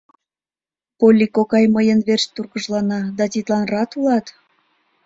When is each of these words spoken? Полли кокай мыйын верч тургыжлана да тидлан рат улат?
Полли 0.97 1.27
кокай 1.35 1.65
мыйын 1.75 1.99
верч 2.07 2.23
тургыжлана 2.35 2.99
да 3.17 3.25
тидлан 3.31 3.63
рат 3.71 3.91
улат? 3.97 4.25